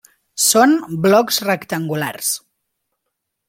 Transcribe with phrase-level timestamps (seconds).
[0.45, 0.73] Són
[1.03, 2.33] blocs rectangulars.